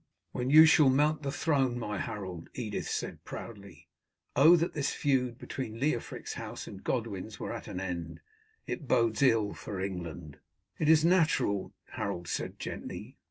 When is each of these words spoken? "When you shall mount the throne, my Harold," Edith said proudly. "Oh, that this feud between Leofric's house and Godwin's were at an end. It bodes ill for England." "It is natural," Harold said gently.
"When 0.31 0.49
you 0.49 0.65
shall 0.65 0.89
mount 0.89 1.21
the 1.21 1.31
throne, 1.31 1.77
my 1.77 1.99
Harold," 1.99 2.49
Edith 2.55 2.89
said 2.89 3.23
proudly. 3.23 3.87
"Oh, 4.35 4.55
that 4.55 4.73
this 4.73 4.89
feud 4.91 5.37
between 5.37 5.79
Leofric's 5.79 6.33
house 6.33 6.65
and 6.65 6.83
Godwin's 6.83 7.39
were 7.39 7.53
at 7.53 7.67
an 7.67 7.79
end. 7.79 8.19
It 8.65 8.87
bodes 8.87 9.21
ill 9.21 9.53
for 9.53 9.79
England." 9.79 10.39
"It 10.79 10.89
is 10.89 11.05
natural," 11.05 11.75
Harold 11.89 12.27
said 12.27 12.57
gently. 12.57 13.19